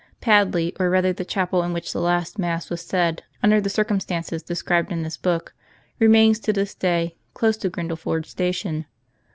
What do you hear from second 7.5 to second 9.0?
to Grindle ford Station.